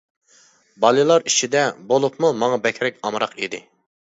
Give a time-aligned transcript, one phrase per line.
[0.85, 1.61] بالىلار ئىچىدە
[1.93, 3.63] بولۇپمۇ ماڭا بەكرەك ئامراق ئىدى.